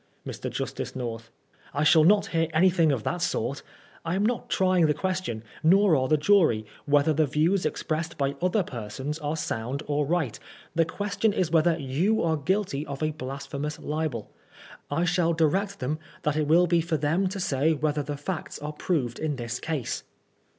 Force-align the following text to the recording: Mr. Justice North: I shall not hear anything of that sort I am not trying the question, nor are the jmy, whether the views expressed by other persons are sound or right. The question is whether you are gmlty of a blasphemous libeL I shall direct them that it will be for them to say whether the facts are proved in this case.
Mr. 0.25 0.49
Justice 0.49 0.95
North: 0.95 1.29
I 1.75 1.83
shall 1.83 2.03
not 2.03 2.25
hear 2.33 2.47
anything 2.55 2.91
of 2.91 3.03
that 3.03 3.21
sort 3.21 3.61
I 4.03 4.15
am 4.15 4.25
not 4.25 4.49
trying 4.49 4.87
the 4.87 4.95
question, 4.95 5.43
nor 5.61 5.95
are 5.95 6.07
the 6.07 6.17
jmy, 6.17 6.65
whether 6.87 7.13
the 7.13 7.27
views 7.27 7.67
expressed 7.67 8.17
by 8.17 8.33
other 8.41 8.63
persons 8.63 9.19
are 9.19 9.35
sound 9.37 9.83
or 9.85 10.07
right. 10.07 10.39
The 10.73 10.85
question 10.85 11.33
is 11.33 11.51
whether 11.51 11.77
you 11.77 12.23
are 12.23 12.35
gmlty 12.37 12.83
of 12.87 13.03
a 13.03 13.11
blasphemous 13.11 13.77
libeL 13.77 14.25
I 14.89 15.05
shall 15.05 15.33
direct 15.33 15.77
them 15.79 15.99
that 16.23 16.35
it 16.35 16.47
will 16.47 16.65
be 16.65 16.81
for 16.81 16.97
them 16.97 17.27
to 17.27 17.39
say 17.39 17.73
whether 17.73 18.01
the 18.01 18.17
facts 18.17 18.57
are 18.57 18.73
proved 18.73 19.19
in 19.19 19.35
this 19.35 19.59
case. 19.59 20.03